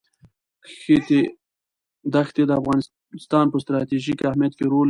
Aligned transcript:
ښتې 0.77 1.21
د 2.49 2.51
افغانستان 2.59 3.45
په 3.51 3.57
ستراتیژیک 3.63 4.19
اهمیت 4.21 4.53
کې 4.57 4.63
رول 4.65 4.73
لري. 4.75 4.79